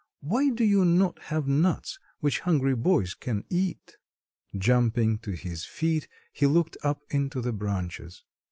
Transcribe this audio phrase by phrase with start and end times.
[0.21, 3.97] Why do you not have nuts which hungry boys can eat?"
[4.57, 8.23] Jumping to his feet he looked up into the branches.